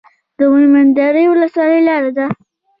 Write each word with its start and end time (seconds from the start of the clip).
د 0.37 0.39
مومند 0.53 0.91
درې 0.99 1.23
ولسوالۍ 1.31 1.81
لاره 1.87 2.11
ده 2.17 2.25